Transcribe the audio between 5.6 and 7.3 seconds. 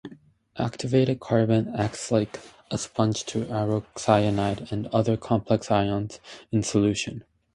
ions in solution.